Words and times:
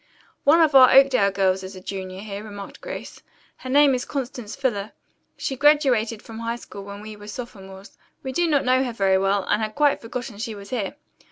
"One 0.45 0.61
of 0.61 0.73
our 0.73 0.89
Oakdale 0.91 1.29
girls 1.29 1.61
is 1.61 1.75
a 1.75 1.79
junior 1.79 2.21
here," 2.21 2.43
remarked 2.43 2.81
Grace. 2.81 3.21
"Her 3.57 3.69
name 3.69 3.93
is 3.93 4.03
Constance 4.03 4.55
Fuller. 4.55 4.93
She 5.37 5.55
graduated 5.55 6.23
from 6.23 6.39
high 6.39 6.55
school 6.55 6.83
when 6.85 7.01
we 7.01 7.15
were 7.15 7.27
sophomores. 7.27 7.99
We 8.23 8.31
do 8.31 8.47
not 8.47 8.65
know 8.65 8.83
her 8.83 8.93
very 8.93 9.19
well, 9.19 9.43
and 9.43 9.61
had 9.61 9.75
quite 9.75 10.01
forgotten 10.01 10.39
she 10.39 10.55
was 10.55 10.71
here. 10.71 10.95